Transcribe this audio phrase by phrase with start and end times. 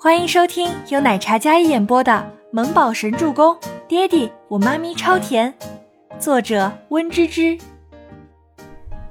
[0.00, 2.12] 欢迎收听由奶茶嘉一演播的
[2.52, 3.52] 《萌宝神助攻》，
[3.88, 5.52] 爹地我妈咪超甜，
[6.20, 7.58] 作者温芝芝。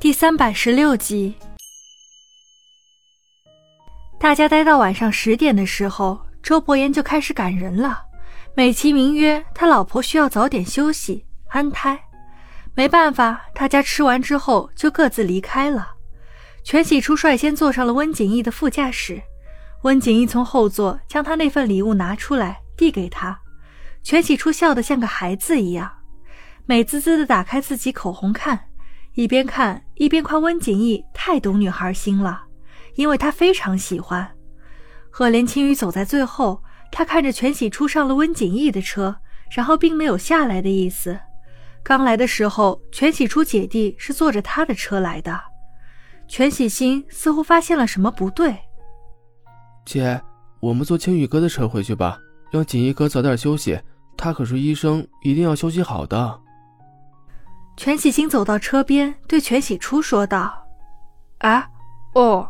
[0.00, 1.36] 第三百十六集。
[4.18, 8.02] 大家待到晚上十点的时候，周伯言就开始赶人了，
[8.56, 11.96] 美其名曰他老婆需要早点休息安胎。
[12.74, 15.92] 没办法，大家吃完之后就各自离开了。
[16.64, 19.22] 全喜初率先坐上了温景逸的副驾驶，
[19.82, 23.38] 温景逸从后座将他那份礼物拿出来递给他。
[24.02, 25.90] 全喜初笑得像个孩子一样，
[26.66, 28.58] 美滋滋的打开自己口红看，
[29.14, 32.42] 一边看一边夸温景逸太懂女孩心了，
[32.94, 34.28] 因为他非常喜欢。
[35.10, 39.16] 赫连青羽走在最后，他看着全喜初上了温景逸的车，
[39.54, 41.18] 然后并没有下来的意思。
[41.84, 45.40] 刚来的时候，全喜初姐弟是坐着他的车来的。
[46.26, 48.56] 全喜星似乎发现了什么不对，
[49.84, 50.20] 姐，
[50.60, 52.18] 我们坐青宇哥的车回去吧，
[52.50, 53.78] 让锦衣哥早点休息。
[54.16, 56.40] 他可是医生，一定要休息好的。
[57.76, 60.66] 全喜星走到车边，对全喜初说道
[61.40, 61.66] ：“啊，
[62.14, 62.48] 哦，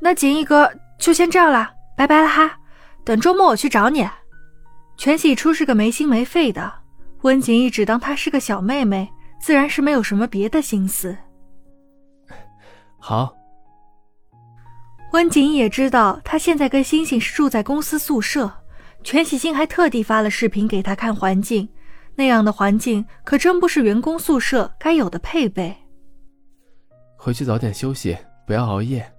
[0.00, 2.58] 那锦衣哥就先这样了，拜拜了哈。
[3.04, 4.06] 等周末我去找你。”
[4.98, 6.70] 全喜初是个没心没肺的。
[7.22, 9.08] 温景逸只当她是个小妹妹，
[9.40, 11.16] 自然是没有什么别的心思。
[12.98, 13.37] 好。
[15.12, 18.52] 温景逸也知道他现在跟星星是住在公司宿舍，
[19.02, 21.68] 全喜星还特地发了视频给他看环境，
[22.14, 25.76] 那样的环境可真不是员工宿舍该有的配备。
[27.16, 29.10] 回去早点休息，不要熬夜。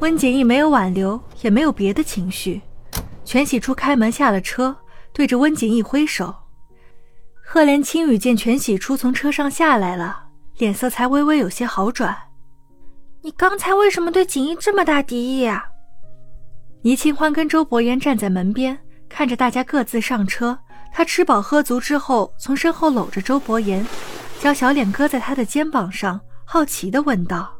[0.00, 2.60] 温景逸没有挽留，也没有别的情绪。
[3.24, 4.76] 全喜初开门下了车。
[5.12, 6.32] 对着温景逸挥手，
[7.44, 12.16] 赫连青羽见全喜初从车上下来了，脸色才微微有些好转。
[13.22, 15.64] 你刚才为什么对景逸这么大敌意啊？
[16.82, 20.58] 倪清欢跟周伯言站在门边，看着大家各自上车。
[20.92, 23.86] 他吃饱喝足之后，从身后搂着周伯言，
[24.40, 27.52] 将小脸搁在他的肩膀上，好奇地问道：“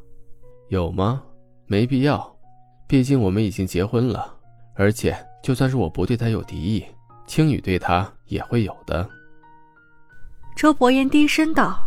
[0.69, 1.23] 有吗？
[1.67, 2.37] 没必要，
[2.89, 4.35] 毕竟我们已经结婚了。
[4.75, 6.85] 而且，就算是我不对他有敌意。”
[7.27, 9.09] 青雨对他也会有的。
[10.57, 11.79] 周伯言低声道：“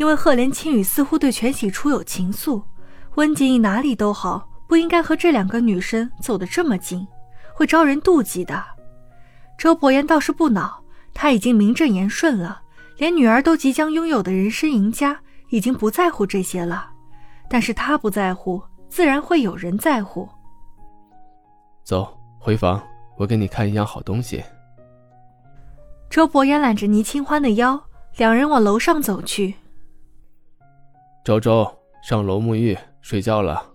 [0.00, 2.60] 因为赫连青雨似乎对全喜初有情愫，
[3.18, 7.04] 温景逸哪里都好，不应该和这两个女生走得这么近，
[7.52, 8.64] 会招人妒忌的。”
[9.58, 10.80] 周伯言倒是不恼，
[11.12, 12.62] 他已经名正言顺了，
[12.96, 15.18] 连女儿都即将拥有的人生赢家，
[15.48, 16.90] 已经不在乎这些了。
[17.50, 20.28] 但是他不在乎，自然会有人在乎。
[21.82, 22.80] 走，回房，
[23.16, 24.44] 我给你看一样好东西。
[26.08, 27.82] 周伯言揽着倪清欢的腰，
[28.16, 29.56] 两人往楼上走去。
[31.24, 31.68] 周周，
[32.00, 33.66] 上楼沐浴睡觉了。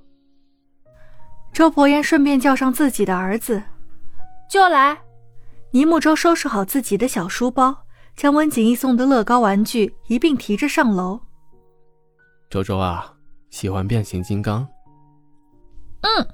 [1.51, 3.63] 周伯言顺便叫上自己的儿子，
[4.47, 4.95] 就来。
[5.71, 7.75] 倪木舟收拾好自己的小书包，
[8.16, 11.19] 将温景逸送的乐高玩具一并提着上楼。
[12.47, 13.11] 周周啊，
[13.49, 14.67] 喜欢变形金刚？
[16.01, 16.27] 嗯。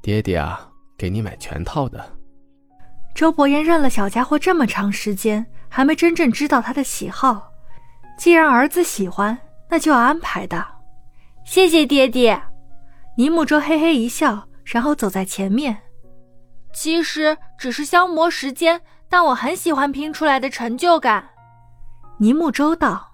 [0.00, 0.66] 爹爹啊，
[0.96, 2.02] 给你买全套的。
[3.14, 7.52] 周伯言认了小家伙这么长时间，还没真正知道他的喜好。
[8.16, 10.66] 既然儿子喜欢，那就要安排的。
[11.44, 12.40] 谢谢爹爹。
[13.16, 15.76] 倪木舟嘿嘿一笑，然后走在前面。
[16.72, 21.24] 其实只是消磨时间，但我很喜欢拼出来的成就感。
[22.18, 23.12] 倪木舟道。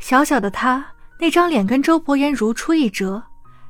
[0.00, 0.84] 小小的他
[1.20, 3.22] 那张脸跟周伯言如出一辙，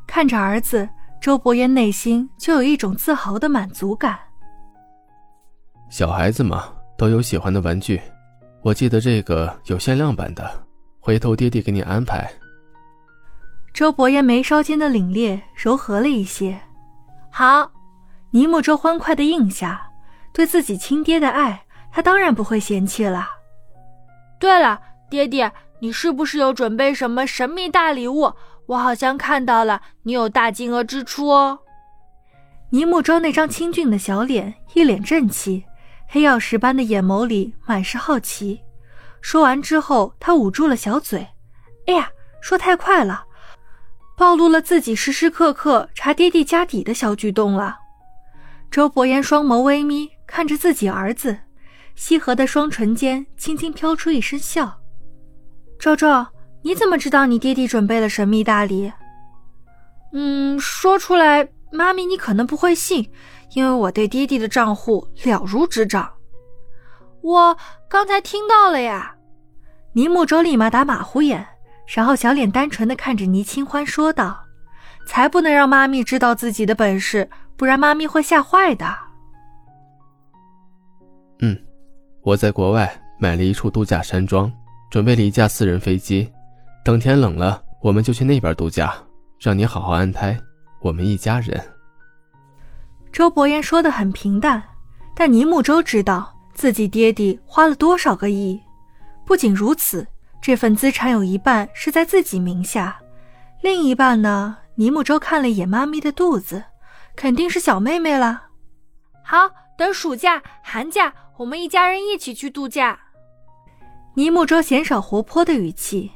[0.06, 0.88] 看着儿子，
[1.20, 4.19] 周伯言内心就有一种自豪的满足感。
[5.91, 8.00] 小孩子嘛，都有喜欢的玩具。
[8.62, 10.50] 我记得这个有限量版的，
[11.00, 12.32] 回头爹爹给你安排。
[13.72, 16.60] 周伯言眉梢间的凛冽柔和了一些。
[17.30, 17.70] 好，
[18.30, 19.90] 尼木周欢快的应下，
[20.32, 23.26] 对自己亲爹的爱，他当然不会嫌弃了。
[24.38, 24.78] 对了，
[25.08, 25.50] 爹爹，
[25.80, 28.34] 你是不是有准备什么神秘大礼物？
[28.66, 31.58] 我好像看到了，你有大金额支出哦。
[32.70, 35.64] 尼木周那张清俊的小脸，一脸正气。
[36.08, 38.60] 黑曜石般的眼眸里满是好奇。
[39.22, 41.26] 说完之后，他捂住了小嘴。
[41.86, 42.10] 哎呀，
[42.42, 43.25] 说太快了，
[44.17, 47.79] 暴露了自己时时刻刻查爹地家底的小举动了。
[48.70, 51.38] 周伯言双眸微眯，看着自己儿子，
[51.97, 54.81] 翕合的双唇间轻轻飘出一声笑。
[55.79, 56.26] 周周，
[56.62, 58.93] 你怎么知道你爹地准备了神秘大礼？
[60.12, 63.11] 嗯，说出来，妈咪你可能不会信。
[63.55, 66.11] 因为我对爹地的账户了如指掌，
[67.20, 67.56] 我
[67.87, 69.14] 刚才听到了呀。
[69.93, 71.47] 倪木舟立马打马虎眼，
[71.94, 74.42] 然后小脸单纯的看着倪清欢说道
[75.04, 78.86] ：“才不能让妈咪知道自己的本事，不然妈咪会吓坏的。
[81.40, 81.54] 嗯，
[82.22, 84.50] 我在国外买了一处度假山庄，
[84.90, 86.32] 准备了一架私人飞机，
[86.82, 88.94] 等天冷了，我们就去那边度假，
[89.38, 90.40] 让你好好安胎，
[90.80, 91.62] 我们一家人。
[93.12, 94.62] 周伯言说的很平淡，
[95.14, 98.58] 但倪木舟知道自己爹地花了多少个亿。
[99.26, 100.06] 不仅如此，
[100.42, 102.98] 这份资产有一半是在自己名下，
[103.60, 104.58] 另一半呢？
[104.74, 106.64] 倪木舟看了一眼妈咪的肚子，
[107.14, 108.48] 肯定是小妹妹了。
[109.22, 109.48] 好，
[109.78, 112.98] 等暑假、寒假，我们一家人一起去度假。
[114.14, 116.10] 倪木舟鲜少活泼的语气，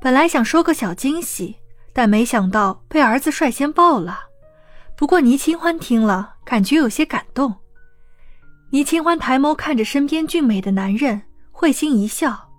[0.00, 1.54] 本来想说个小惊喜，
[1.92, 4.18] 但没想到被儿子率先爆了。
[4.96, 7.54] 不过倪清欢听了，感觉有些感动。
[8.70, 11.22] 倪清欢抬眸看着身边俊美的男人，
[11.52, 12.49] 会心一笑。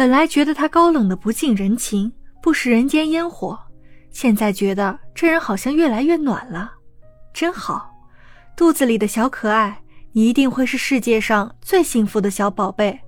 [0.00, 2.10] 本来觉得他高冷的不近人情，
[2.40, 3.60] 不食人间烟火，
[4.10, 6.72] 现在觉得这人好像越来越暖了，
[7.34, 7.92] 真好。
[8.56, 9.82] 肚子里的小可爱，
[10.12, 12.98] 你一定会是世界上最幸福的小宝贝。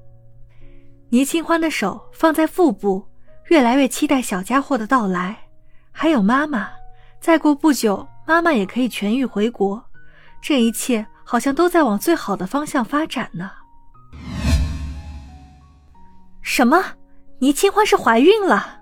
[1.09, 3.03] 倪清欢的手放在腹部，
[3.47, 5.35] 越来越期待小家伙的到来。
[5.93, 6.69] 还有妈妈，
[7.23, 8.07] 再过不久。
[8.27, 9.83] 妈妈也可以痊愈回国，
[10.43, 13.51] 这一切好像都在往最好的方向发展呢。
[16.43, 16.85] 什么？
[17.39, 18.81] 倪清欢是怀孕了？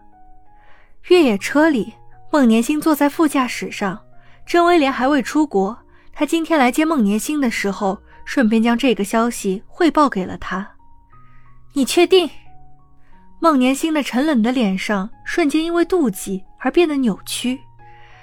[1.09, 1.95] 越野车里，
[2.33, 4.03] 孟年星坐在副驾驶上，
[4.45, 5.79] 郑威廉还未出国。
[6.13, 10.69] 他今天来接孟年星的时候，顺便将这个消息汇报给了他。
[11.73, 12.29] 你确定？
[13.41, 17.59] 孟年星的沉冷的脸上瞬间因为妒忌而变得扭曲。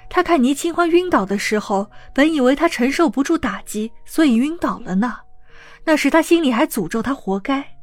[0.08, 5.16] 他看倪清欢晕倒的时候，本以为他承受不住打击，所以晕倒了呢。
[5.84, 7.77] 那时他心里还诅咒他活该。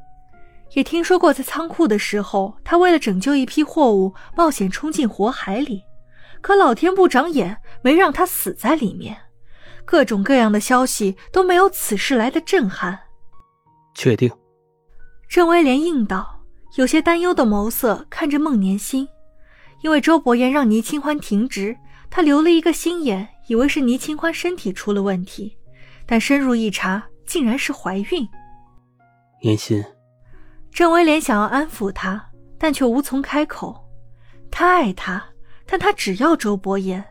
[0.73, 5.83] 也听说过在仓库的时候，他为了拯救一批货物，冒险冲进火海里，
[6.41, 9.15] 可老天不长眼，没让他死在里面。
[9.85, 12.99] 各种各样的消息都没有此事来的震撼。
[13.93, 14.31] 确定。
[15.29, 16.41] 郑威廉应道，
[16.75, 19.07] 有些担忧的眸色看着孟年心，
[19.81, 21.77] 因为周伯言让倪清欢停职。
[22.09, 25.57] 他留了一个心眼，以为是倪清欢身体出了问题，
[26.05, 28.27] 但深入一查，竟然是怀孕。
[29.41, 29.83] 年心，
[30.75, 32.21] 郑威廉想要安抚他，
[32.57, 33.81] 但却无从开口。
[34.51, 35.23] 他爱他，
[35.65, 37.01] 但他只要周伯言。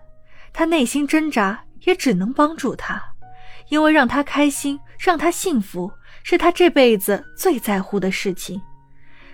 [0.53, 3.03] 他内心挣扎，也只能帮助他，
[3.71, 5.91] 因为让他开心，让他幸福，
[6.23, 8.61] 是他这辈子最在乎的事情。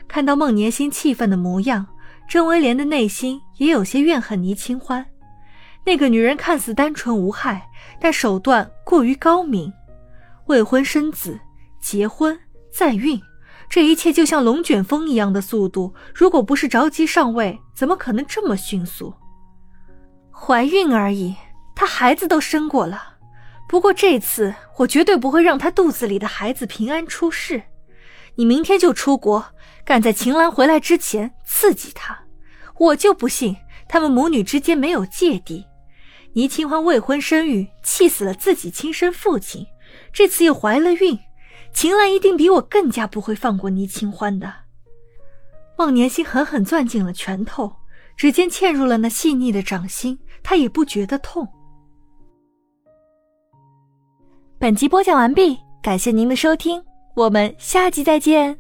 [0.07, 1.85] 看到孟年心气愤的模样，
[2.29, 5.05] 郑威廉的内心也有些怨恨倪清欢。
[5.85, 7.69] 那个女人看似单纯无害，
[8.01, 9.73] 但手段过于高明。
[10.47, 11.37] 未婚生子，
[11.81, 12.39] 结婚
[12.73, 13.21] 再孕，
[13.71, 15.95] 这一切就像龙卷风一样的速度。
[16.13, 19.15] 如果不是着急上位，怎么可能这么迅速？
[20.33, 21.37] 怀孕而已，
[21.77, 23.01] 她孩子都生过了。
[23.69, 27.63] 不过这次我绝对不会让她肚子里的孩子平安出世。
[28.35, 29.45] 你明天就出国，
[29.85, 32.19] 赶在秦岚回来之前刺激她。
[32.77, 33.57] 我就不信
[33.89, 35.65] 他们母女之间没有芥蒂。
[36.33, 39.67] 倪清欢未婚生育，气死了自己亲生父亲，
[40.13, 41.19] 这次又怀了孕，
[41.73, 44.53] 秦岚一定比我更加不会放过倪清欢的。
[45.79, 47.73] 孟年心狠狠攥紧了拳头，
[48.17, 51.49] 指尖嵌入了那细腻的掌心，他也不觉得痛。
[54.59, 58.59] 本集播讲完毕，感谢您的收听，我们下集再见。